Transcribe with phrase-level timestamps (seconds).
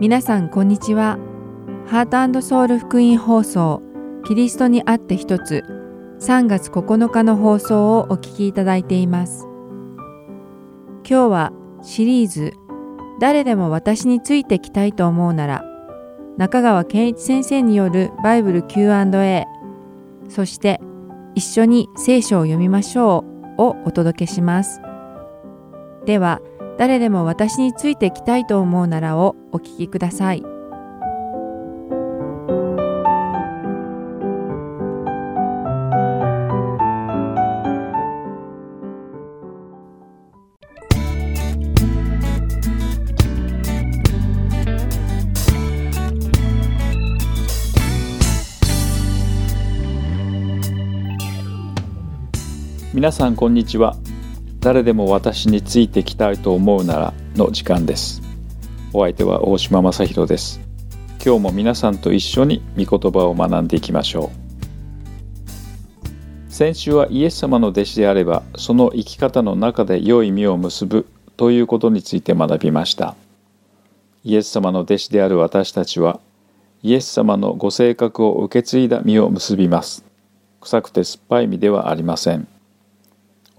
[0.00, 1.18] 皆さんこんにちは。
[1.86, 3.82] ハートソウル福音放送
[4.26, 5.62] キリストにあって一つ
[6.20, 9.46] 3月9日の放送をお聞きいただいています。
[11.06, 11.52] 今日は
[11.82, 12.54] シリーズ
[13.20, 15.64] 誰でも私についてきたいと思うなら
[16.38, 19.46] 中川健一先生によるバイブル Q&A
[20.30, 20.80] そして
[21.34, 23.26] 一緒に聖書を読みましょ
[23.58, 24.80] うをお届けします。
[26.06, 26.40] では
[26.80, 30.42] 誰でも私についてきたいと思うならをお聞きください。
[52.94, 53.96] 皆さんこんにちは
[54.60, 58.20] 誰でも私についてきたいと思うならの時間です。
[58.92, 60.60] お相手は大島正弘です。
[61.24, 64.30] 今日も皆さんと一緒に御言葉を学んでいきましょ
[66.50, 66.52] う。
[66.52, 71.06] 先週はイエス様の弟子であればその生き方の中で良い実を結ぶ
[71.38, 73.16] ということについて学びました。
[74.24, 76.20] イエス様の弟子である私たちは
[76.82, 80.04] イエス様のご性格を受け継いだ実を結びます。
[80.60, 82.46] 臭くて酸っぱい実ではありません。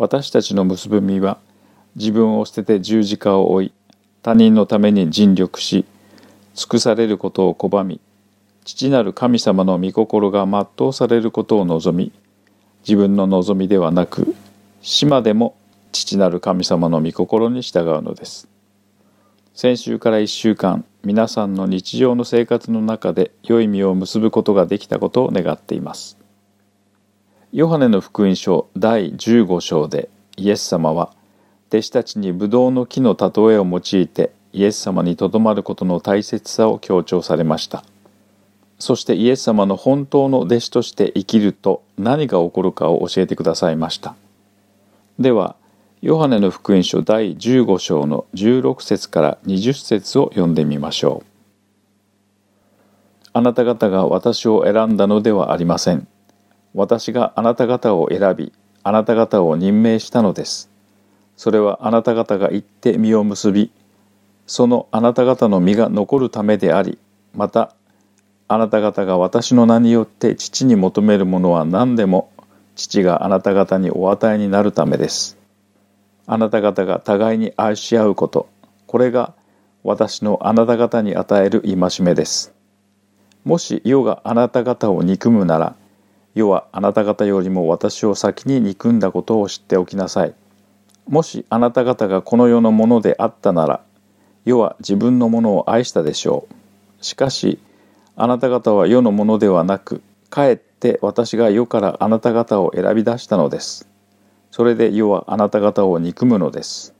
[0.01, 1.37] 私たちの結ぶ身は
[1.95, 3.73] 自分を捨てて十字架を追い
[4.23, 5.85] 他人のために尽力し
[6.55, 8.01] 尽くされることを拒み
[8.65, 12.11] 父なる神様の御心が全うされることを望み
[12.81, 14.33] 自分の望みではなく
[14.81, 15.55] 死までも
[15.91, 18.47] 父なる神様の御心に従うのです。
[19.53, 26.20] 先週から1週間皆さんの日常の生活の中で良い実を結ぶことができたことを願っています。
[27.53, 31.11] ヨハネの福音書第15章でイエス様は
[31.67, 37.83] 弟子たちにブドウの木の例えを用いてイエス様にとどまることの大切さを強調されました。
[38.79, 44.15] そしてイエス様の本当の弟子として生きると何が起こるかを教えてくださいました。
[45.19, 45.57] では
[46.01, 51.27] ヨハネの福音書第15章の16節から20節を読んでみましょう。
[53.33, 56.07] あなた方が私を選んだのではありません。
[56.73, 60.69] 私があなた方を選びあなた方を任命したのです。
[61.35, 63.71] それはあなた方が行って実を結び
[64.45, 66.99] そのあなた方の実が残るためであり
[67.33, 67.73] また
[68.47, 72.31] あなた方が私の名によって父に求めるものは何でも
[72.75, 75.37] 父があなた方にお与えになるためです。
[76.27, 78.49] あなた方が互いに愛し合うこと
[78.87, 79.33] これが
[79.83, 82.53] 私のあなた方に与える戒めです。
[83.43, 85.75] もし世があなた方を憎むなら
[86.33, 90.33] 世はあなた方よりも私を先に憎んだことを知っておきなさい。
[91.07, 93.81] もしあなた方がこの世のものであったなら、
[94.45, 97.03] 世は自分のものを愛したでしょう。
[97.03, 97.59] しかし、
[98.15, 103.89] あなた方は世のものではなく、かえって私が世からあなた方を選び出したのです。
[104.51, 106.93] それで世はあなた方を憎むのです。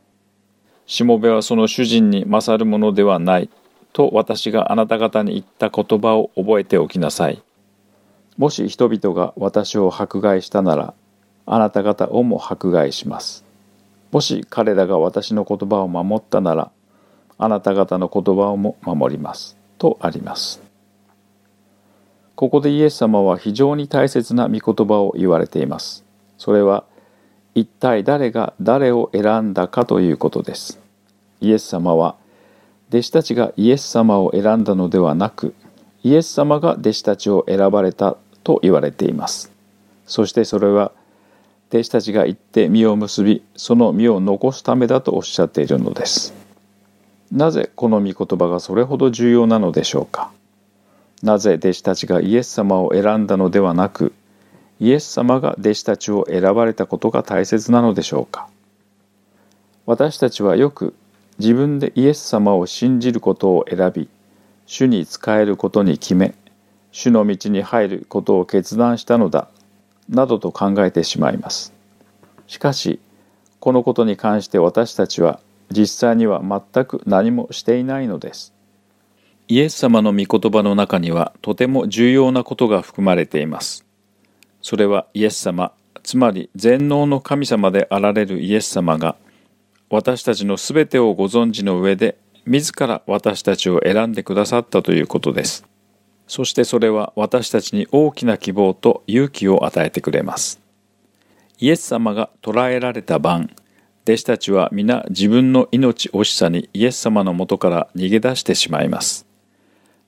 [0.85, 3.49] しもべはその主人に勝るものではない、
[3.93, 7.41] と私があなた方に言った言葉を覚えておきなさい。
[8.37, 10.93] もし人々が私を迫害したなら
[11.45, 13.43] あなた方をも迫害します。
[14.11, 16.71] もし彼らが私の言葉を守ったなら
[17.37, 19.57] あなた方の言葉をも守ります。
[19.77, 20.61] とあります。
[22.35, 26.03] ここでイエス様は非常に大切な御言葉を言われています。
[26.37, 26.85] それは
[27.53, 30.79] 一体誰が誰を選んだかということです。
[31.39, 32.15] イエス様は
[32.89, 35.53] 弟子たちがイエス様を選んだのではなく
[36.03, 39.51] イエス様が弟子たちを選ばれたと言われています。
[40.05, 40.91] そしてそれは
[41.69, 46.33] 弟子たちが行って実を結びその実を残すためだとおっしゃっているのです。
[47.31, 50.31] なぜこの御言葉がそれほど重要なのでしょうか。
[51.23, 54.13] なぜ弟子たちがイエス様を選んだのではなく
[54.79, 58.47] イエス様が弟子たちを選ばれたことが大切なのでしょうか。
[59.85, 60.95] 私たちはよく
[61.37, 64.09] 自分でイエス様を信じることを選び
[64.71, 66.33] 主に仕えることに決め
[66.93, 69.49] 主の道に入ることを決断したのだ
[70.07, 71.73] などと考えてしまいます。
[72.47, 73.01] しかし
[73.59, 75.41] このことに関して私たちは
[75.71, 78.53] 実際には全く何もしていないのです。
[79.49, 83.85] イエス様の御言葉の中にはとても重要なことが含まれています。
[84.61, 89.17] それはイエス様つまり全能の神様であられるイエス様が
[89.89, 95.65] 私たちのすべてをご存知の上で自ら私たちを選んでくださったということです。
[96.27, 100.61] そしてそれは私たちに大きな希望と勇気を与えてくれます。
[101.59, 103.51] イエス様が捕らえられた晩、
[104.03, 109.27] 弟子たちは皆自分の命惜しさにイエス様のもとから逃げ出してしまいます。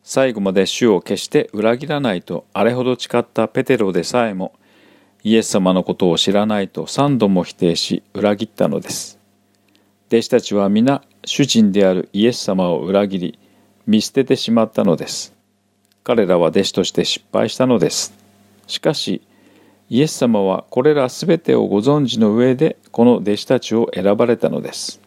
[0.04, 4.54] 最後まで主を決して裏切らないとあれほど誓ったペテロでさえも
[5.24, 9.20] イエス様のことを知らないと三度も否定し裏切ったのです。
[10.14, 13.40] 弟子たちは皆主人であるイエス様を裏切り
[13.88, 15.34] 見捨ててしまったのです。
[16.04, 18.14] 彼らは弟子として失敗したのです。
[18.68, 19.24] しかし
[19.90, 25.02] イエス様はこれらすべてをご存知の上でこの弟子たちを選ばれたのです。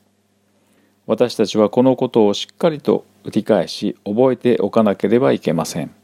[1.06, 5.94] 私たちはこのことをしっかりと理解し覚えておかなければいけません。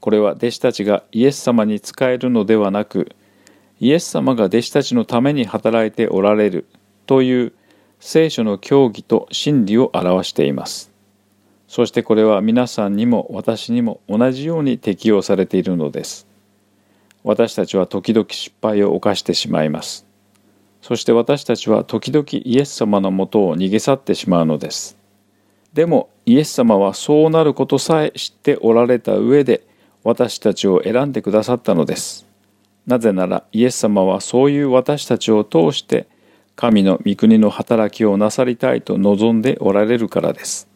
[0.00, 3.14] これは弟子たちがイエス様に仕えるのではなく
[3.80, 6.64] イエス様が弟子たちのために働いておられる
[7.04, 7.52] という
[8.04, 10.90] 聖書の教義と真理を表しています。
[11.68, 16.26] そしてこれは皆さんにも私にも同じように適用されているのです。
[17.22, 20.04] 私たちは時々失敗を犯してしまいます。
[20.82, 24.98] そして私たちは時々イエス様のもとを逃げ去ってしまうのです。
[25.72, 29.64] でもイエス様はそうなることさえ知っておられた上で
[30.02, 32.26] 私たちを選んでくださったのです。
[32.84, 36.08] なぜならイエス様はそういう私たちを通して
[36.56, 40.68] 神の御国の働きをなさりたいと望んでおられるからです。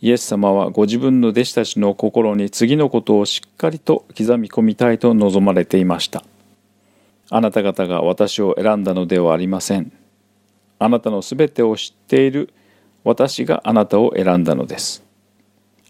[0.00, 6.22] イエス様はご自分の弟子たちの心に次のことをしっかりと刻み込みたいと望まれていました。
[7.30, 9.90] あなた方が私を選んだのではありません。
[10.78, 12.52] あなたのすべてを知っている
[13.04, 15.02] 私があなたを選んだのです。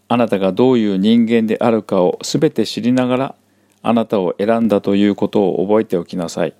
[0.09, 3.35] あなたがどういう人間であるかをすべて知りながら
[3.83, 6.55] あなたを選んだということを覚えておきなさい。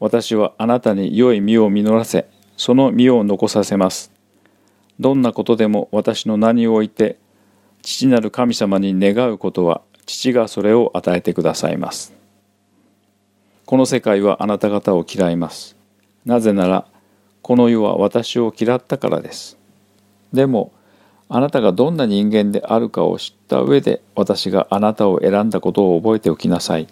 [0.00, 2.26] 私はあなたに良い実を実らせ、
[2.56, 4.10] その実を残させます。
[4.98, 7.18] どんなことでも私の名において、
[7.82, 12.14] 父なる神様に願うことは、父がそれを与えてくださいます。
[13.66, 15.76] この世界はあなた方を嫌います。
[16.24, 16.86] なぜなら、
[17.42, 19.58] この世は私を嫌ったからです。
[20.32, 20.72] でも、
[21.28, 26.88] あなたがどんな人間であるかを知った上で私があなたを選んだことを覚えておきなさい。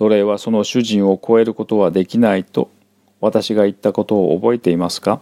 [0.00, 2.70] 奴隷はその主人を超えることはできないと
[3.20, 5.20] 私が言ったことを覚えていますか？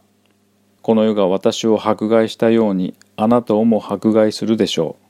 [0.82, 5.04] この世が私を迫害したようにあなたをも迫害するでしょう。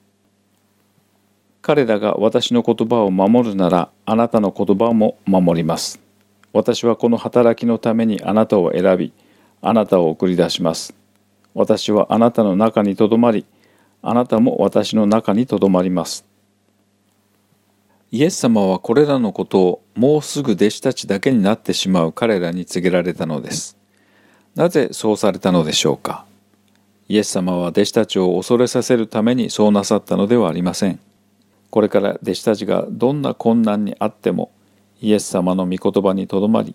[1.60, 6.00] 彼らが私の言葉を守るならあなたの言葉も守ります。
[6.54, 9.12] 私はこの働きのためにあなたを選び
[9.60, 10.94] あなたを送り出します。
[11.52, 13.44] 私はあなたの中にとどまり、
[14.00, 16.24] あなたも私の中にとどまります。
[18.10, 23.76] イエス様はこれらのことをもうすぐ弟子たちだけになってしまう彼らに告げられたのです。
[24.54, 26.24] なぜそうされたのでしょうか？
[27.08, 30.98] イエス様は弟子たちを恐れさせるためにそうなさったのではありません。
[31.70, 34.52] これから弟子たちがどんな困難にあっても
[35.02, 36.74] イエス様の御言葉にとどまり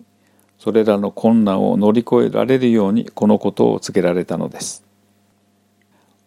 [0.59, 4.83] それらの困難を乗り越えられるようにこのことを告げられたのです。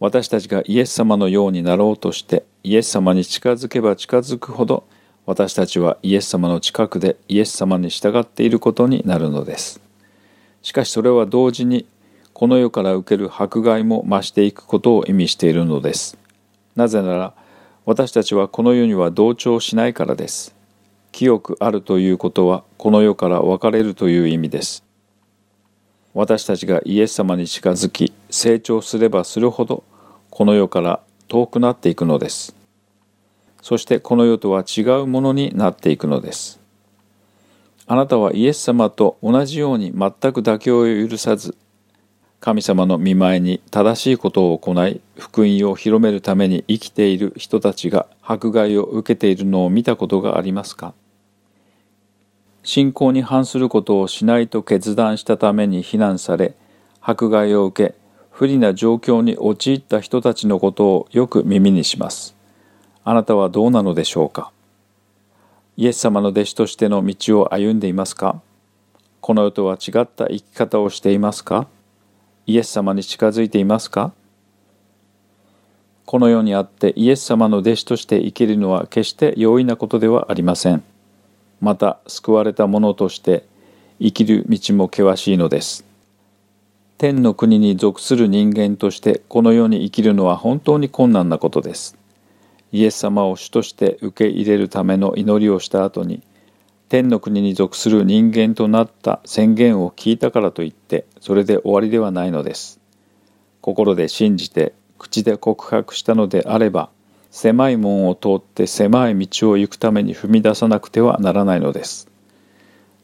[0.01, 4.85] 私たちがイエス様のようになろうとしてイエス様に近づけば近づくほど
[5.27, 9.81] 私たちはイエス様の近くでイエス様に従っていることになるのです。
[10.63, 11.85] しかしそれは同時に
[12.33, 16.17] この世から受ける迫害も増していくことを意味しているのです。
[16.77, 17.35] なぜなら
[17.85, 20.55] 私たちはこの世には同調しないからです。
[21.11, 24.85] 清くあるということはこの世から別れるという意味です。
[26.15, 29.83] 私たちがイエス様に近づき成長すればするほど
[30.31, 32.55] この世から遠くなっていくのです。
[33.69, 36.61] そしてこの世とは違うものになっていくのです。
[37.89, 41.57] あなたはイエス様と同じように全く妥協を許さず
[42.39, 50.95] 神様の見前に正しいことを行い福音を広めるために生きている人たちが迫害を受けているのを見たことがありますか？
[52.63, 56.55] 信仰に反することをしないと決断したために非難され
[57.01, 57.95] 迫害を受け
[58.31, 62.36] 不利な状況に陥った人たちのことをよく耳にします
[63.09, 64.51] あなたはどうなのでしょうか？
[65.77, 68.43] イエス様の弟子としての道を歩んでいますか？
[69.21, 71.69] この世とは違った生き方をしていますか？
[72.47, 74.13] イエス様に近づいていますか？
[76.05, 80.83] この世にあってイエス様の弟子として生きるのは決して容易なことではありません。
[81.61, 83.45] また救われた者として
[84.01, 85.85] 生きる道も険しいのです。
[86.99, 91.97] 天の国に属する人間としてこの世に生きるのは本当に困難なことです。
[92.77, 96.23] イエス様を主として受け入れるための祈りをした後に
[96.91, 102.79] 天の国に属する人間となった宣言を聞いたからといってそれで終わりではないのです。
[103.63, 106.91] 心で信じて口で告白したのであれば
[107.31, 112.09] 狭い門を通って狭い道を行くために踏み出さなくてはならないのです。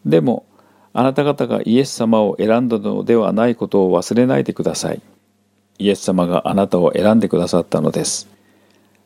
[0.04, 0.44] でも
[0.92, 5.00] あなた方がイエス様を選んだのではないことを忘れないでください。
[5.78, 8.31] イエス様があなたを選んでくださったのです。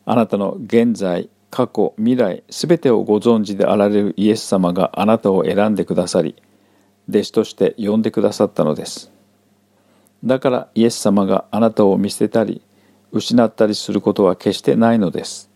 [0.09, 6.41] あなたの現在、過去、未来、すべてをご存知であられるイエス様があなたを選んでくださり、
[7.09, 9.11] 弟子として呼んでくださったのです。
[10.23, 12.61] だからイエス様があなたを見捨てたり、
[13.11, 15.49] 失ったりすることは決してないのです。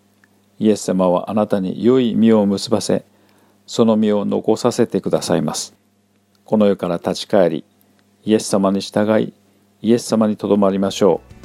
[0.60, 3.06] イエス様はあなたに良い実を結ばせ、
[3.66, 5.74] その実を残させてくださいます。
[6.44, 7.64] この世から立ち返り、
[8.26, 9.34] イエス様に従い、
[9.82, 11.41] イエス様にとどまりましょう。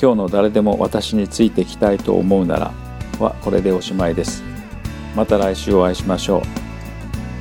[0.00, 2.72] 今日の誰でも私についてきたいと思うなら
[3.18, 4.42] はこれでおしまいです。
[5.14, 6.42] また来週お会いしましょ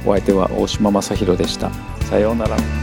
[0.05, 0.09] う。
[0.09, 1.71] お相手は大島正弘でした。
[2.01, 2.82] さようなら。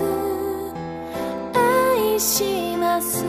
[1.54, 3.24] 愛します。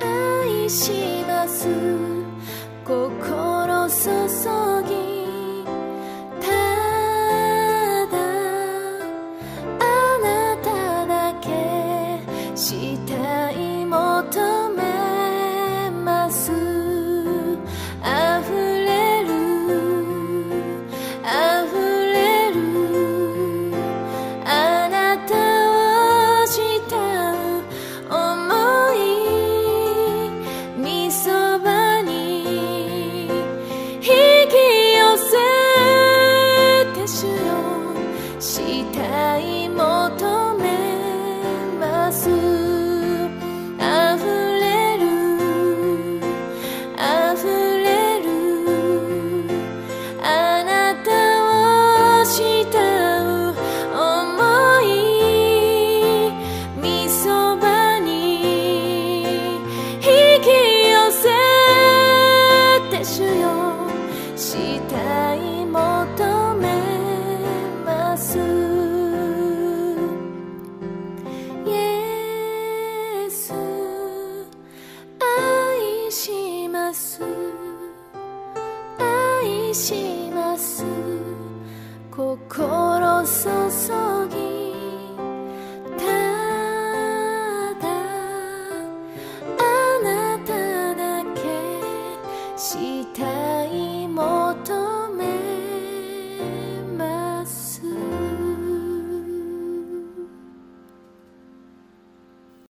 [0.00, 2.13] 愛します。
[79.74, 80.84] します
[82.08, 83.50] 心注
[84.28, 84.38] ぎ
[85.98, 86.04] た
[87.74, 87.88] だ
[89.58, 89.62] あ
[90.04, 91.40] なただけ
[92.56, 95.24] したい求め
[96.96, 97.82] ます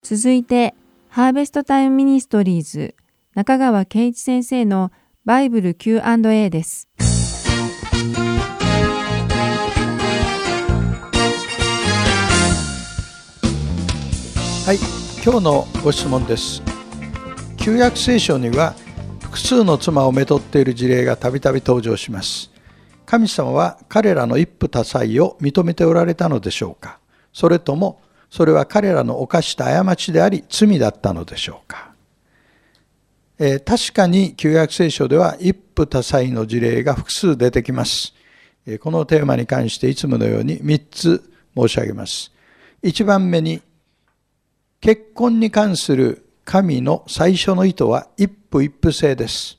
[0.01, 0.73] 続いて
[1.09, 2.95] ハーベストタイムミニストリーズ
[3.35, 4.91] 中川圭一先生の
[5.25, 6.87] バイブル Q&A です。
[14.65, 14.77] はい、
[15.23, 16.63] 今日のご質問です。
[17.55, 18.73] 旧約聖書には
[19.21, 22.49] 複数の妻をめとっている事例がたびたび登場します。
[23.05, 26.97] 神様は彼らの一夫多妻を認めておられたのでしょうか。
[27.31, 31.91] それともそれは彼らの犯した過ちであり罪だったのでしょうか、
[33.37, 38.15] えー、確かに旧約聖書では一夫多妻の事例が複数出てきます、
[38.65, 42.31] えー、このテーマに関していつものように3つ申し上げます。
[42.81, 43.61] 1番目に
[44.85, 49.57] 結婚に関する神の最初の意図は一夫一夫制です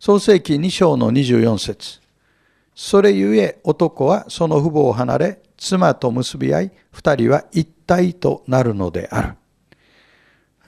[0.00, 2.00] 創世記2章の24節
[2.74, 9.36] それゆえ男はその父母を離れ妻と結び合い、二人は一体となるのであ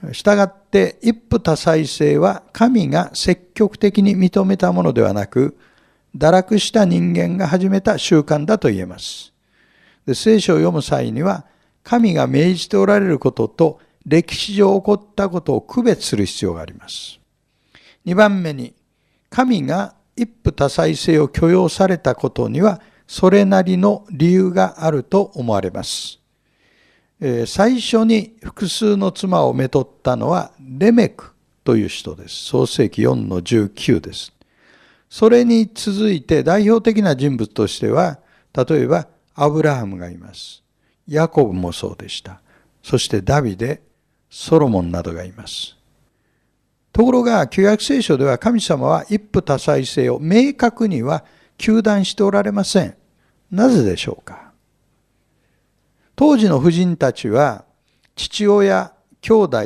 [0.05, 0.15] る。
[0.15, 5.59] したがって一夫多妻制は神が積極的に認めたものではなく、
[6.17, 9.33] 堕落した人間が始めた習慣だと言えます。
[10.07, 11.45] で聖書を読む際には、
[11.85, 17.21] 神が命じておられることと歴史上起こったことを区別する必要があります。
[18.07, 18.75] 2番目に、
[19.31, 26.19] 神が一夫多妻制を許容されたことには、それなりの理由があると思われます。
[27.47, 32.45] 最初に複数の妻をめとったのはレメクという人です。
[32.47, 34.33] 創世紀4の19です。
[35.09, 38.19] それに続いて代表的な人物としては、
[38.53, 40.64] 例えばアブラハムがいます。
[41.09, 42.41] ヤコブもそうでした。
[42.83, 43.83] そしてダビデ、
[44.31, 45.77] ソロモンなどがいます。
[46.93, 51.25] ところが、旧約聖書では神様は一夫多妻制を明確には
[51.59, 52.97] 糾弾しておられません。
[53.51, 54.53] なぜでしょうか？
[56.17, 57.65] 当時の婦人たちは
[58.15, 59.59] 父親、兄弟、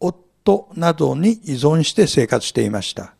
[0.00, 3.14] 夫などに依存して生活していました。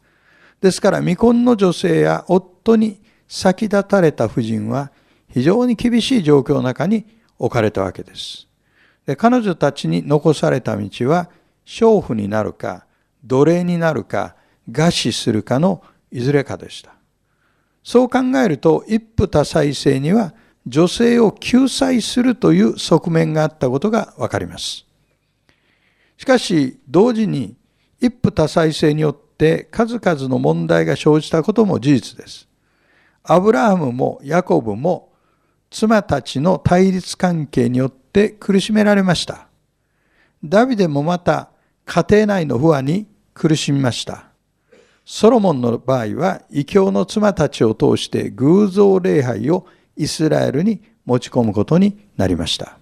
[0.61, 4.91] ですから未婚の女性や夫に先立たれた婦人は
[5.31, 7.07] 非常に厳しい状況の中に
[7.39, 8.49] 置かれたわけです。
[9.07, 11.29] で彼女たちに残された道は
[11.67, 12.87] 娼婦になるか
[13.25, 14.37] 奴隷になるか
[14.71, 16.95] 餓死するかのいずれかでした。
[17.83, 20.35] そう考えると一夫多妻制には
[20.67, 24.87] 女性を救済するという側面があったことがわかります。
[26.17, 27.57] しかし、同時に
[28.01, 32.49] 一夫多妻制によって数々の問題が生じたことも事実です。
[33.23, 35.13] アブラハムもヤコブも
[35.75, 39.49] 妻たちの対立関係によって苦しめられました。
[40.45, 41.51] ダビデもまた
[41.85, 44.27] 家庭内の不安に苦しみました。
[45.05, 49.67] ソロモンの場合は異教の妻たちを通して偶像礼拝を
[49.97, 52.79] イスラエルに持ち込むことになりました。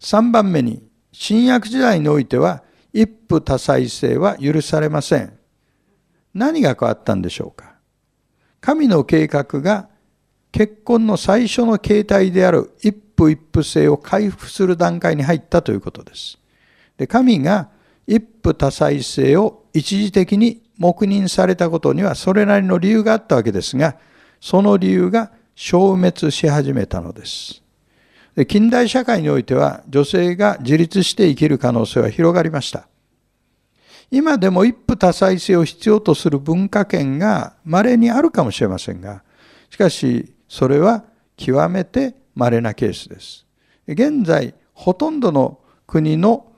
[0.00, 5.38] 3番目に、新約時代においては、一夫多妻制は許されません。
[6.34, 7.74] 何が変わったんでしょうか
[8.60, 9.89] 神の計画が
[10.52, 16.38] 結婚の最初の形態である一夫一夫制を回復する段階に入ったということです。
[16.96, 17.68] で神が
[18.06, 23.96] 一夫多妻制を一時的に黙認されたことにはそれなりの理由があったわけですが、
[24.40, 27.62] その理由が消滅し始めたのです。
[28.48, 32.88] 近代社会においては女性が自立して生きる可能性は広がりました。
[34.10, 39.22] 今でも一夫多妻制を必要とする文化圏が稀にあるかもしれませんが、
[39.68, 41.04] しかしそれは
[41.36, 43.46] 極めて稀なケースです。
[43.86, 46.52] 現在、ほとんどの国の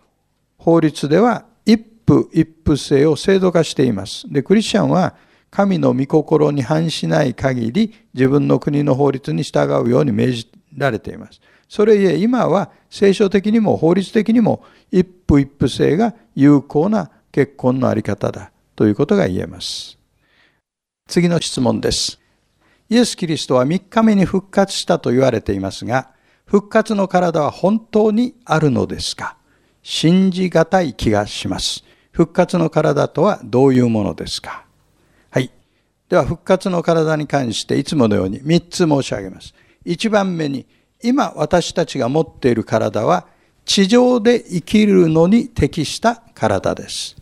[0.56, 4.24] 法律では一夫一夫制を制度化しています。
[4.32, 5.14] で、クリスチャンは
[5.50, 11.42] 神の御心に反しない限り自分の国の法律に従うように命じられています。
[11.68, 19.98] それゆえ今は聖書的にも法律的にも一夫一夫制が有効な結婚のあり方だということが言えます。
[21.06, 22.21] 次の質問です。
[22.92, 26.10] イエス・キリストは3日目に復活したと言われていますが、
[26.44, 29.38] 復活の体は本当にあるのですか？
[29.82, 31.84] 信じがたい気がします。
[32.10, 34.66] 復活の体とはどういうものですか？
[35.30, 35.50] はい
[36.10, 39.54] では復活の体に関していつものように3つ申し上げます。
[39.86, 40.66] 1番目に、
[41.02, 43.26] 今私たちが持っている体は
[43.64, 47.16] 地上で生きるのに適した体です。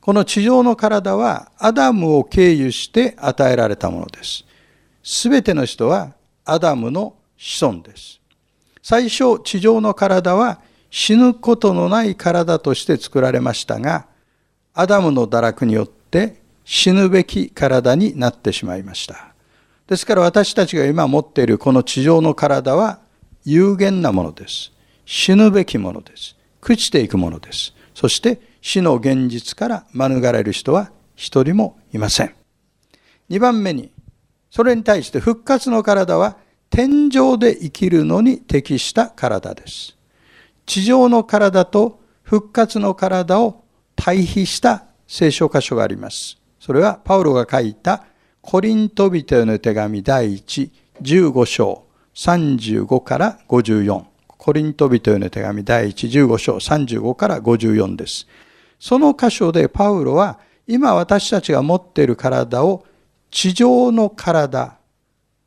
[0.00, 4.44] この地上の体はアダムを経由して与えられたものです。
[5.02, 8.20] すべての人はアダムの子孫です。
[8.82, 10.60] 最初、地上の体は
[10.90, 14.06] 死ぬことのない体として作られましたが、
[14.74, 19.34] アダムの堕落によって死ぬべき体になってしまいました。
[19.86, 23.00] ですから私たちが今持っているこの地上の体は
[23.44, 24.72] 有限なものです。
[25.04, 26.36] 死ぬべきものです。
[26.60, 27.74] 朽ちていくものです。
[27.94, 32.34] そして死の現実から免れる人は一人もいません。
[33.28, 33.90] 二番目に、
[34.50, 36.36] それに対して復活の体は
[36.70, 39.96] 天上で生きるのに適した体です。
[40.66, 43.64] 地上の体と復活の体を
[43.96, 46.38] 対比した聖書箇所があります。
[46.60, 48.04] それはパウロが書いた
[48.40, 50.70] コリント人への手紙第1、
[51.02, 51.84] 15章
[52.14, 54.04] 35から54。
[54.26, 58.26] コリント人への手紙第1、15章35から54です。
[58.78, 62.84] その箇所でパウロは今私たちが持っている体を
[63.30, 64.76] 地上の体、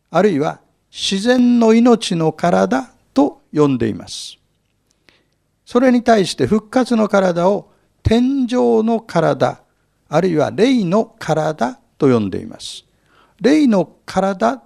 [0.09, 0.59] あるいは
[0.91, 4.37] 自然の命の体と呼んでいます。
[5.65, 7.71] それに対して復活の体を
[8.03, 9.61] 天上の体、
[10.09, 12.85] あるいは霊の体と呼んでいます。
[13.41, 14.61] 霊の体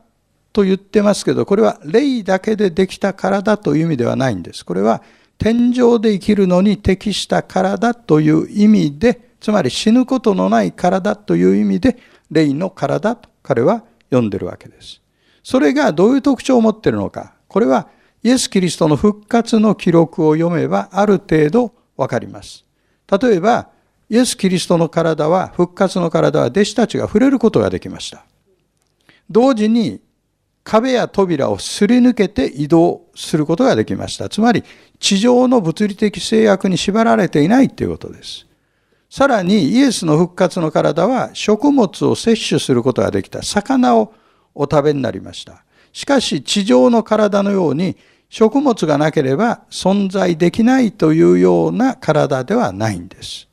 [0.52, 4.66] と言ってますけど、これは霊だけでできた体という意味ではないんです。
[4.66, 5.02] これは
[5.38, 11.98] 天上で生きるのに適した体という意味で、つまり死ぬことのない体という意味で、
[12.32, 15.02] 霊の体と彼は呼んでるわけです。
[15.44, 17.34] それがどういう特徴を持っているのか。
[17.48, 17.88] これは
[18.24, 22.66] イエス・キリストの復活の記録を読めばある程度わかります。
[23.10, 23.70] 例えば、
[24.10, 28.26] イエス・キリストの体は、復活の体は弟子たちが触れることができました。
[29.30, 30.02] 同時に
[30.64, 34.30] 壁や扉をすり抜けて移動することができました。
[34.30, 34.64] つまり、
[35.00, 38.47] 地上の物理的制約に縛られていないということです。
[39.10, 44.14] さらに、イエスの復活の体は食物を摂取することができた魚を
[44.54, 45.64] お食べになりました。
[45.94, 47.98] しかし、地上の体のように
[48.30, 53.48] 食物がなければ存在できないというような体ではないんです。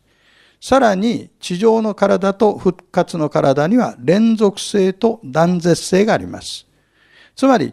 [0.60, 6.66] さらに地上の体と復活の体には連続性と断絶性があります。
[7.36, 7.72] つまり、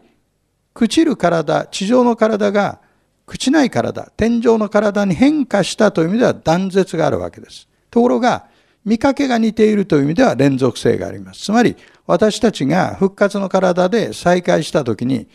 [0.75, 2.79] 朽ちる体、地上の体が
[3.27, 7.70] 朽ちない体、天井の体に変化したという意味では断絶があるわけです。
[7.91, 8.45] ところが、
[8.83, 11.41] 見かけが似ているという意味では連続性があります。
[11.41, 11.75] つまり、
[12.07, 15.27] 私たちが復活の体で再会したときに、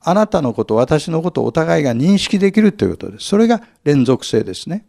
[0.00, 3.26] あなたのこと、私のことお互いが認識できるということです。
[3.26, 4.86] それが連続性ですね。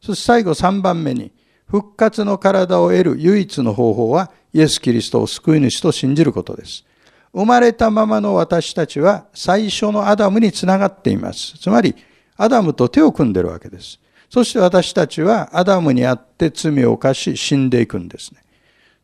[0.00, 1.32] そして最後3番目に、
[1.66, 6.84] 復活の体を得る唯一の方法は、イエス・キリストを救い主と信じることです。
[7.32, 11.56] 生まれたままの私たちは最初のアダムにつながっています。
[11.58, 11.94] つまり、
[12.36, 14.00] アダムと手を組んでるわけです。
[14.30, 18.40] そして私たちはアダムにあって罪を犯し死んでいくんですね。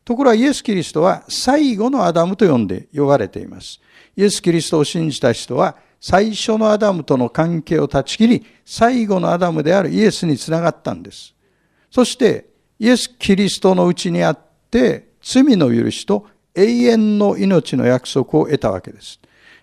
[0.05, 3.81] ところがイエス・キリストは最後のアダムと呼んで、呼ばれています。
[4.15, 11.35] イエス・キリストを信じた人は最初のアダムとの関係を断ち切り、最後のアダムであるイエスにつながったんです。
[11.91, 12.45] そして
[12.79, 14.39] イエス・キリストのうちにあっ
[14.71, 19.19] て罪の許しと永遠の命の約束を得たわけです。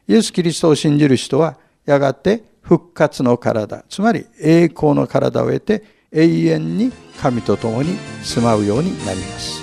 [0.07, 9.63] イエス・キリストを信じる人はやがて復活の体、つまり栄光の体を得て永遠に神と共に住まうようになります。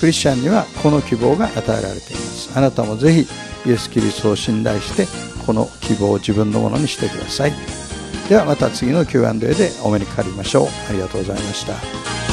[0.00, 2.52] クリスチャンにはこの希望が与えられています。
[2.56, 3.26] あなたもぜひ
[3.68, 5.06] イエス・キリストを信頼して
[5.46, 7.52] この希望を自分のものにしてください。
[8.28, 10.66] ではまた次の Q&A でお目にかかりましょう。
[10.88, 12.31] ありがとうございました。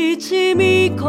[0.00, 1.04] 父御子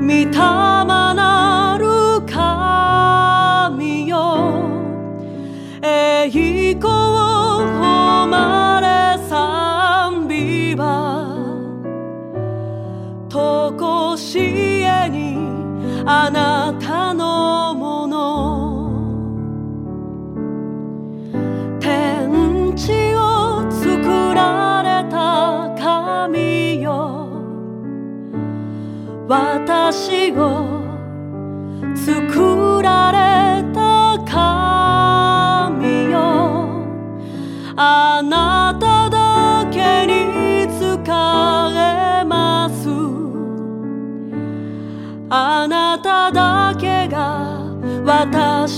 [0.00, 1.86] 御霊なる
[2.26, 4.60] 神よ。
[5.82, 6.84] 栄光
[7.80, 8.86] 誉れ
[9.26, 10.84] 賛美は
[13.30, 15.38] とこしえに
[16.04, 16.89] あなた
[29.30, 30.82] 私を
[31.94, 36.84] 作られた神よ。
[37.76, 40.82] あなただけに使
[42.20, 42.88] えます。
[45.28, 47.60] あなただけが
[48.04, 48.69] 私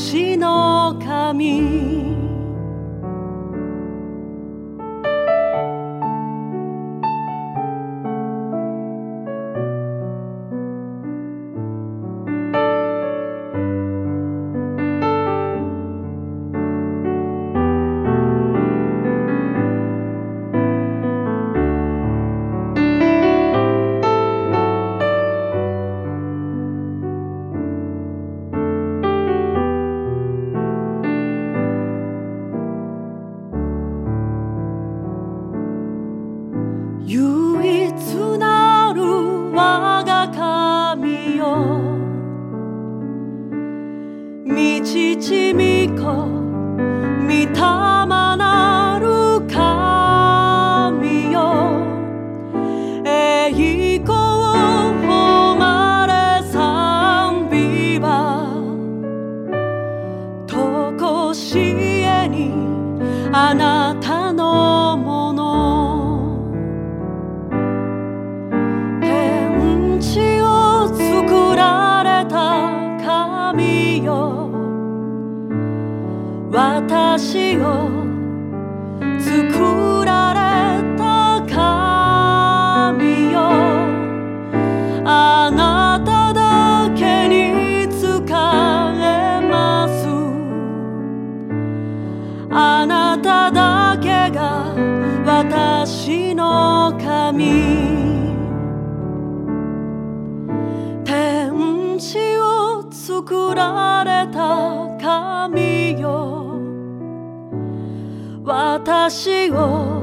[109.32, 110.02] 私を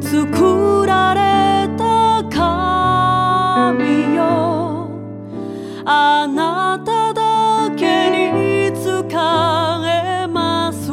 [0.00, 4.88] 作られた神よ。
[5.84, 8.88] あなただけに使
[9.86, 10.92] えます。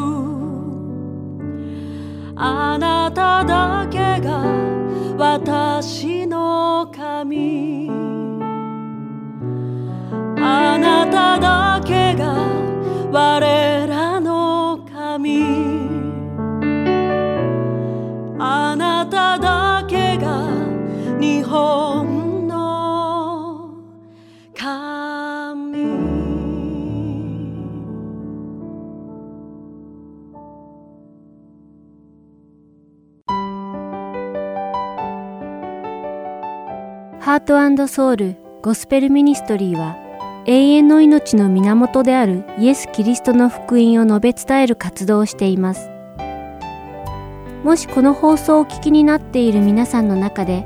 [2.36, 4.44] あなただけが
[5.18, 7.90] 私の神。
[10.38, 12.34] あなただけが
[13.12, 13.91] 我ら
[21.52, 39.98] ハートソウルゴスペルミニストリーは
[40.46, 45.90] 永遠の命の源であるイエス・キリストの福音を述べ伝える活動をしています。
[47.66, 50.66] もしこの放送をお聞きになっている皆さんの中で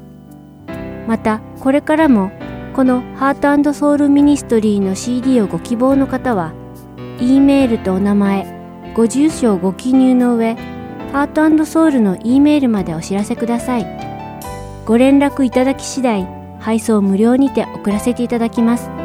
[1.07, 2.31] またこれからも
[2.73, 6.53] このハートソウルミニストリーの CD をご希望の方は
[7.19, 10.55] E メールとお名前ご住所をご記入の上
[11.11, 14.11] ハートソウルの E メールまでお知らせください。
[14.85, 16.27] ご連絡いただき次第
[16.59, 19.00] 配送無料にて送らせていただきます。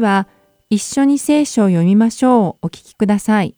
[0.00, 0.26] 次は
[0.70, 3.54] 一緒に聖書を読みましょうお聞きください。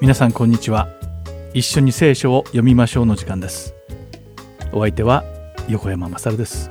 [0.00, 0.88] 皆さんこんにちは。
[1.52, 3.74] 一緒に聖書を読みましょうの時間です。
[4.72, 5.22] お相手は
[5.68, 6.70] 横山まさるです。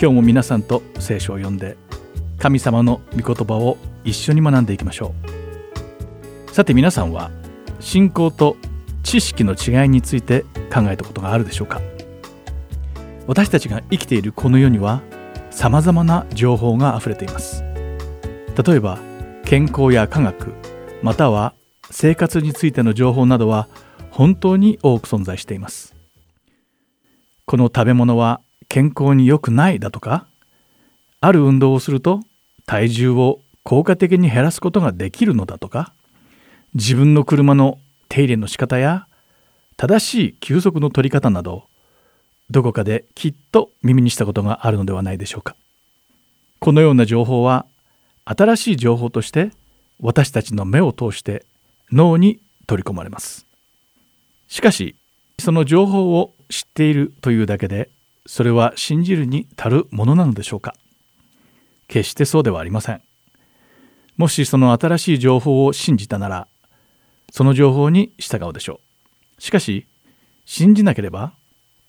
[0.00, 1.76] 今日も皆さんと聖書を読んで
[2.38, 5.14] 神様の御言葉を一緒に学んでいきましょ
[6.48, 6.50] う。
[6.52, 7.30] さて皆さんは
[7.78, 8.56] 信仰と
[9.06, 10.42] 知識の違いについて
[10.74, 11.80] 考えたことがあるでしょうか？
[13.28, 15.00] 私たちが生きているこの世には
[15.50, 17.62] 様々な情報があふれています。
[17.62, 18.98] 例えば
[19.44, 20.54] 健康や科学
[21.04, 21.54] または
[21.88, 23.68] 生活についての情報などは
[24.10, 25.94] 本当に多く存在しています。
[27.44, 30.26] この食べ物は健康に良くないだとか
[31.20, 32.22] ある運動をすると
[32.66, 35.94] 体重を効果的に減らすことができるのだとか
[36.74, 39.06] 自分の車の手入れの仕方や
[39.76, 41.64] 正しい休息の取り方など
[42.50, 45.56] どこかできっと耳にしたことがあるのではないでしょうか。
[46.60, 47.66] このような情報は
[48.24, 49.50] 新しい情報として
[50.00, 51.44] 私たちの目を通して
[51.92, 53.46] 脳に取り込まれます。
[54.48, 54.96] しかし
[55.38, 57.90] その情報を知っているというだけで
[58.26, 60.74] それは信じるに足るものなのでしょうか。
[61.88, 63.02] 決してそうではありません。
[64.16, 66.48] もしその新しい情報を信じたなら
[67.32, 68.80] その情報に従うでしょ
[69.38, 69.42] う。
[69.42, 69.86] しかし
[70.44, 71.32] 信じなければ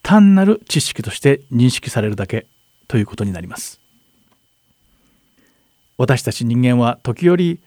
[0.03, 2.47] 単なる知識として認識されるだけ
[2.87, 3.79] ということになります。
[5.97, 7.59] 私たち人間は時折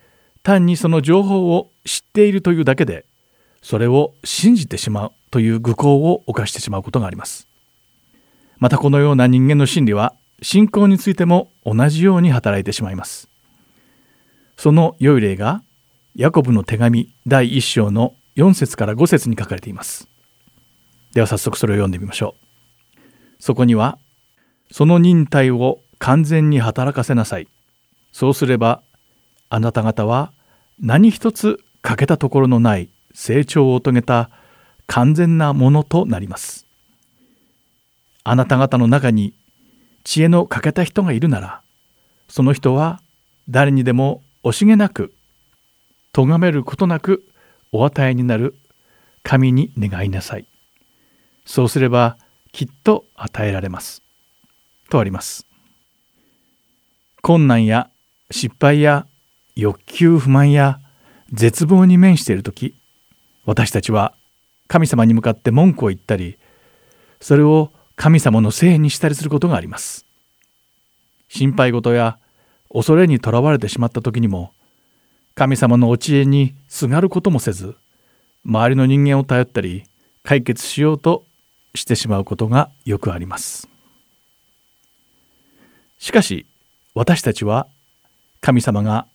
[0.43, 3.05] 単にその情報を知っているというだけで
[3.63, 7.47] それを信じてしまうという愚行を犯してしまうことがあります。
[8.59, 13.29] またこのような人間の心理は信仰についても同じように働いてしまいます。
[14.57, 15.63] その良い例が
[16.17, 20.09] ヤコブの手紙第1章の4節から5節に書かれています。
[21.13, 22.99] では早速それを読んでみましょう。
[23.39, 23.99] そこには
[24.73, 27.49] その忍耐を完全に働かせなさい。
[28.13, 28.83] そうすれば
[29.51, 30.33] あなた方は
[30.81, 34.31] 何一つ欠けたところのない成長を遂げた
[34.89, 36.67] 完全なものとなります。
[38.25, 39.33] あなた方の中に
[40.03, 41.63] 知恵の欠けた人がいるなら
[42.29, 43.01] その人は
[43.49, 45.13] 誰にでも惜しげなく
[46.13, 47.25] 咎めることなく
[47.73, 48.55] お与えになる
[49.23, 50.47] 神に願いなさい。
[51.45, 52.17] そうすれば
[52.53, 54.03] きっと与えられます。
[54.91, 55.47] とあります
[57.23, 57.89] 困難や
[58.31, 59.07] 失敗や
[59.57, 60.81] 欲求不満や
[61.33, 62.75] 絶望に面している時
[63.47, 64.15] 私たちは
[64.69, 66.39] 神様に向かって文句を言ったり
[67.21, 70.07] それを神様のせいにしたりすることがあります
[71.29, 72.19] 心配事や
[72.73, 74.53] 恐れにとらわれてしまった時にも
[75.35, 77.77] 神様のお知恵にすがることもせず
[78.45, 79.85] 周りの人間を頼ったり
[80.23, 81.25] 解決しようと
[81.75, 83.69] してしまうことがよくあります。
[85.99, 86.47] しかし
[86.95, 87.67] 私たちは
[88.41, 89.07] 神様が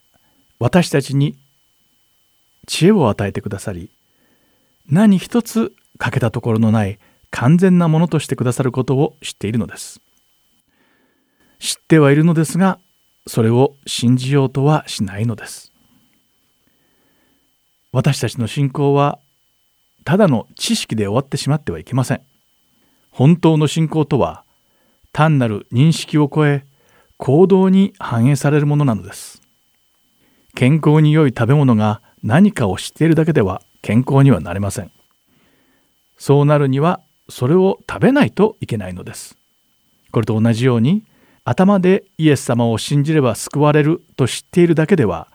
[0.60, 1.36] 私たちに
[2.68, 3.90] 知恵を与えてくださり
[4.90, 7.00] 何一つ欠けたところのない
[7.32, 10.00] 完全なものとしてくださることを知っているのです。
[11.60, 12.80] 知ってはいるのですが
[13.28, 15.75] それを信じようとはしないのです。
[17.96, 19.20] 私たちの信仰は
[20.04, 22.22] ただの知識で終わってしまってはいけません。
[23.10, 24.44] 本当の信仰とは
[25.14, 26.66] 単なる認識を超え
[27.16, 29.42] 行動に反映されるものなのです。
[30.56, 34.92] 健康に良い食べ物が何かを知っているだけでは健康にはなれません。
[36.18, 39.38] そうなるにはそれを食べないといけないのです。
[40.12, 41.06] これと同じように
[41.46, 45.30] 頭でイエス様を信じれば救われると知っているだけでは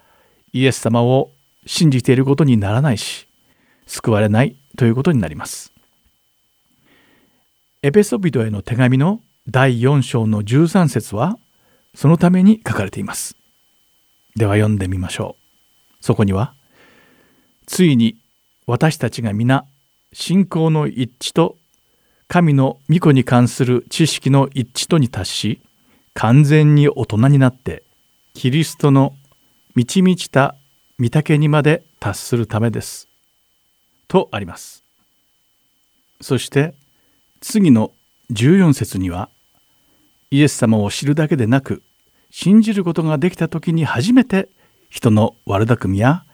[0.53, 1.31] イエス様を
[1.66, 3.27] 信じていることにならないし
[3.87, 5.73] 救われないということになります。
[7.83, 11.38] エペソビトへの手紙の第4章の13節は
[11.94, 13.37] そのために書かれています。
[14.37, 16.05] では読んでみましょう。
[16.05, 16.55] そこには
[17.66, 18.16] ついに
[18.66, 19.64] 私たちが皆
[20.12, 21.57] 信仰の一致と
[22.29, 25.62] 神の御子に関する知識の一致とに達し
[26.14, 27.83] 完全に大人になって
[28.35, 29.14] キリストの
[29.75, 30.55] 満ち満ちた
[31.01, 33.09] 御丈にまで達するためです。
[34.07, 34.85] とあります。
[36.21, 36.75] そして
[37.41, 37.93] 次の
[38.33, 39.31] 14節には
[40.31, 41.83] イエス様を知るだけでなく
[42.31, 44.51] 信じることができた時に初めて
[44.91, 46.25] 人の悪巧みや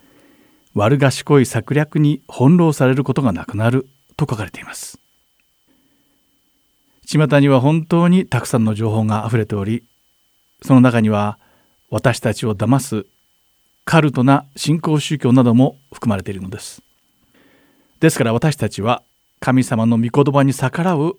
[0.73, 4.99] 悪賢い策略に翻弄されることがなくなると書かれています。
[7.05, 9.85] 巷には本当にたくさんの情報があふれており
[10.61, 11.39] その中には
[11.89, 13.05] 私たちを騙す
[13.87, 16.81] カルトな信仰宗教なども含まれているのです。
[18.01, 19.01] ですから私たちは
[19.39, 21.17] 神様の御言葉に逆らう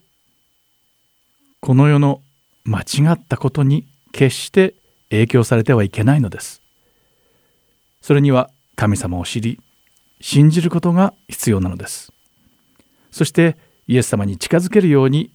[1.61, 2.21] この世の
[2.65, 4.75] 間違ったことに決して
[5.09, 6.61] 影響されてはいけないのです。
[8.03, 9.59] それには神様を知り
[10.21, 12.13] 信じることが必要なのです。
[13.11, 15.31] そしてイエス様に近づけるように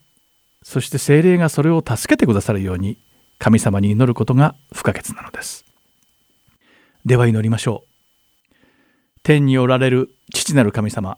[0.61, 2.99] そして精霊がそれを助けてくださるように
[3.39, 5.62] 神様に祈ることが不可欠なのです
[7.05, 8.55] では祈りましょう。
[9.23, 11.17] 天におられる父なる神様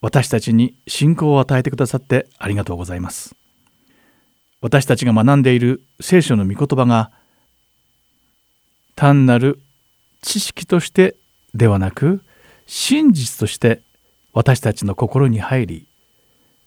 [0.00, 3.34] 私たちに信仰を与えてくださってありがとうございます。
[4.60, 7.10] 私たちが学んでいる聖書の御言葉が
[8.94, 9.60] 単なる
[10.22, 11.16] 知識として
[11.54, 12.22] ではなく
[12.66, 13.82] 真実として
[14.32, 15.86] 私たちの心に入り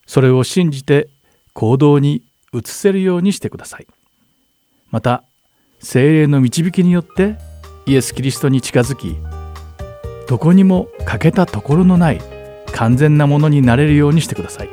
[0.06, 1.08] それを信じて
[1.54, 3.86] 行動に移せるようにしてください。
[4.90, 5.24] また
[5.80, 7.36] 精霊の導きによって
[7.88, 9.16] イエス・キリストに近づき
[10.28, 12.20] どこにも欠けたところのない
[12.74, 14.68] 完全なものになれるようにしてください。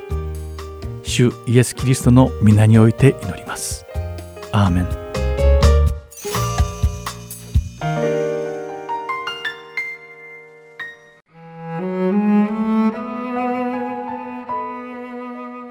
[1.04, 3.86] 主イエス・キリストの皆において祈ります。
[4.52, 4.88] アーメン。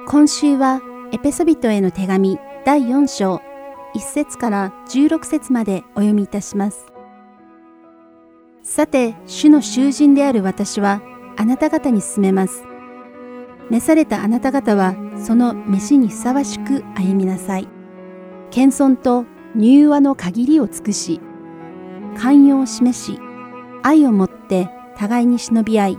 [0.09, 0.81] 今週は
[1.13, 3.43] エペソビトへの手紙第4章
[3.95, 6.94] 1節から16節までお読みいたします。
[8.65, 11.03] さて、主の囚人である私は
[11.37, 12.65] あなた方に進めます。
[13.71, 17.69] 召されたあなた方はその飯にふさわしく歩みなさい。
[18.51, 21.21] 謙遜と柔和の限りを尽くし、
[22.17, 23.21] 寛容を示し、
[23.83, 25.99] 愛をもって互いに忍び合い、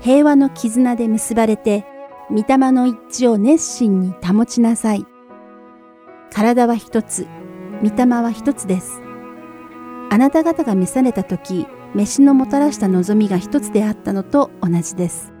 [0.00, 1.86] 平和の絆で結ばれて
[2.30, 5.06] 御霊の一致を熱心に保ちなさい。
[6.30, 7.26] 体は一つ、
[7.82, 9.00] 御霊は一つです。
[10.10, 15.32] あなた方が召された時、飯のもたらした望みが一つであったのと同じです。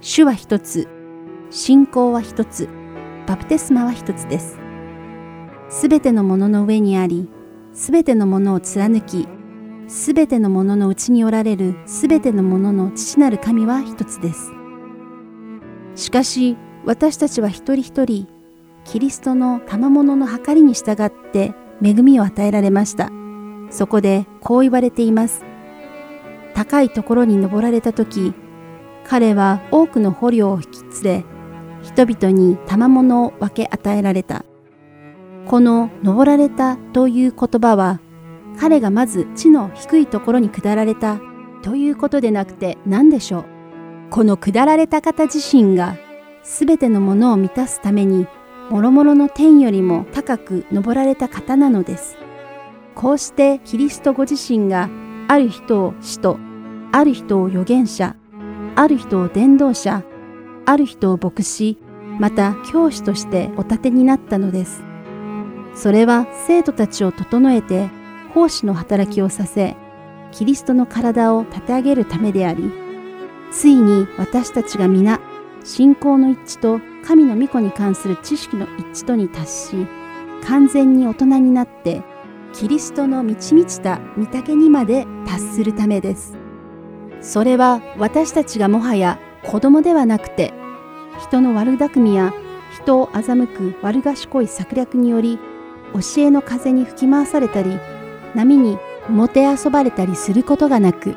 [0.00, 0.88] 主は一つ、
[1.50, 2.68] 信仰は一つ、
[3.26, 4.58] バプテスマは一つです。
[5.68, 7.28] すべてのものの上にあり、
[7.72, 9.28] すべてのものを貫き、
[9.86, 14.50] すべてのもののうちにおられるすべてのものの父なる神は一つです。
[15.94, 18.26] しかし私たちは一人一人
[18.84, 23.10] キリストの賜物の計りに従って恵みを与えられました。
[23.74, 25.44] そこでこう言われています。
[26.54, 28.32] 高いところに登られた時、
[29.04, 31.24] 彼は多くの捕虜を引き連れ、
[31.82, 34.44] 人々に賜物を分け与えられた。
[35.46, 38.00] この登られたという言葉は
[38.58, 41.20] 彼がまず地の低いところに下られた
[41.62, 43.44] ということでなくて何でしょう？
[44.10, 45.96] この下られた方自身が
[46.44, 48.26] 全てのものを満たすために
[48.70, 52.16] 諸々の天よりも高く登られた方なのです
[52.94, 54.88] こうしてキリストご自身が
[55.28, 56.38] ある人を使徒
[56.92, 58.16] ある人を預言者
[58.76, 60.04] ある人を伝道者
[60.66, 61.78] ある人を牧師
[62.20, 64.94] また教師としてお立てになったのです。
[65.74, 67.90] それは生徒たちを整えて
[68.32, 69.76] 奉仕の働きをさせ
[70.32, 72.70] キリストの体を立て上げるためであり
[73.50, 75.20] ついに私たちが皆
[75.64, 79.86] 信仰の一致と神の御子に関する知識の一致とに達し
[80.44, 82.02] 完全に大人になって
[82.54, 86.38] キリストの満ち満ちた御丈にまで達するためです。
[87.20, 90.52] それは私たちがもはや子供ではなくて
[91.18, 92.32] 人の悪巧みや
[92.70, 95.38] 人を欺く悪賢い策略により
[95.94, 97.78] 教えの風に吹き回されたり
[98.34, 98.78] 波に
[99.08, 101.16] もてあそばれたりすることがなく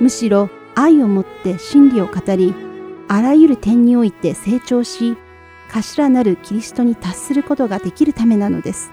[0.00, 2.54] むしろ愛をもって真理を語り
[3.08, 5.16] あらゆる点において成長し
[5.68, 8.92] 頭なるキリストに達することができるためなのです。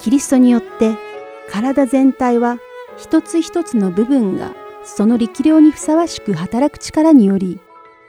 [0.00, 0.96] キリストによって
[1.50, 2.58] 体全体は
[2.96, 7.60] 一つ一つの部分がその力量にふさわしく働く力により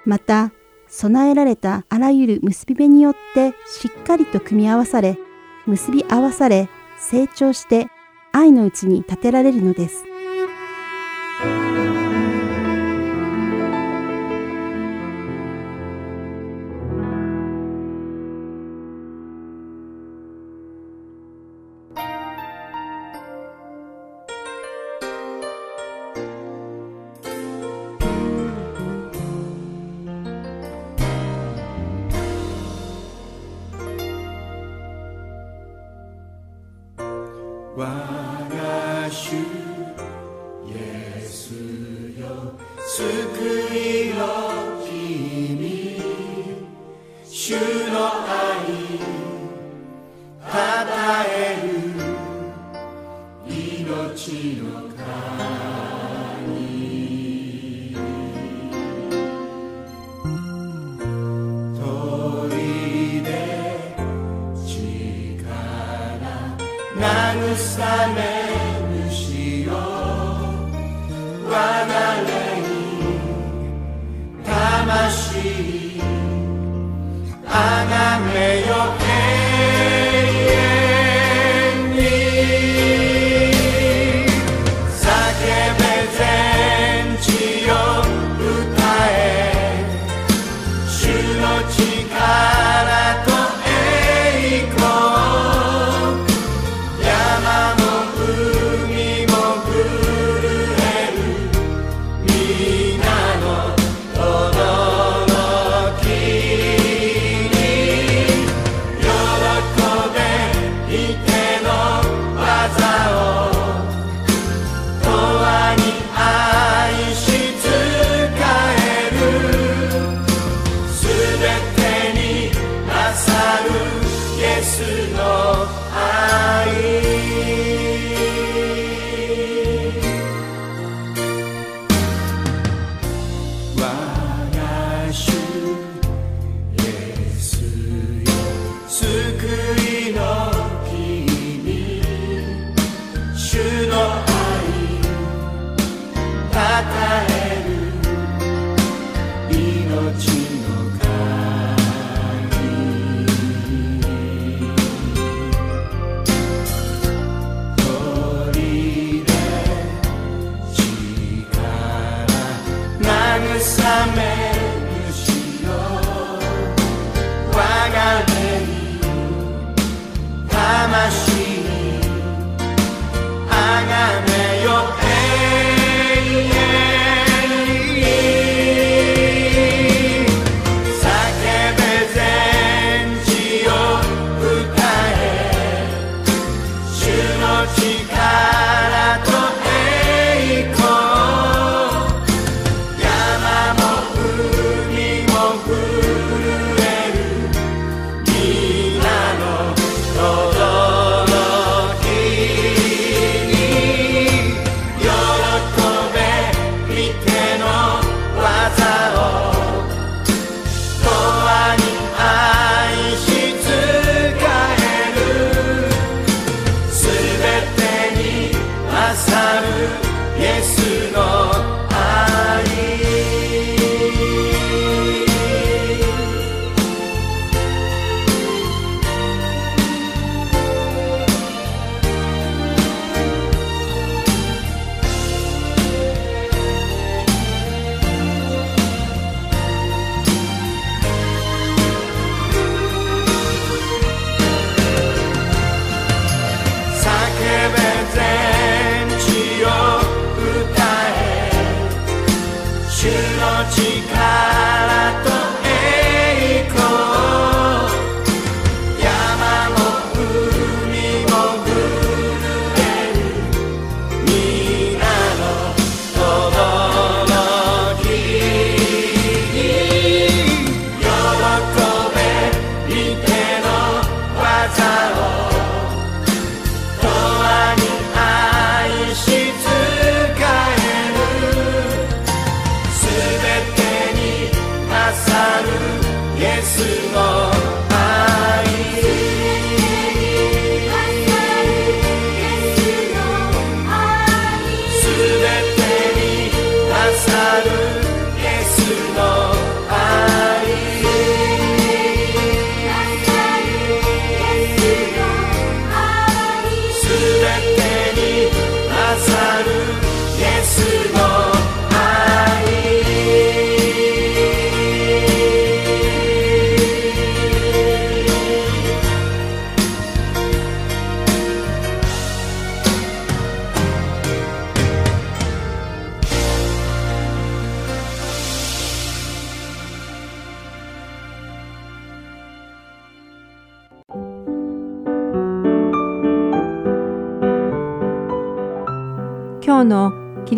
[0.06, 0.52] また
[0.88, 5.18] 備えられたあらゆる結び目によってしっかりと組み合わされ
[5.66, 7.88] 結び合わされ成長して
[8.32, 10.11] 愛のうちに立てられるのです。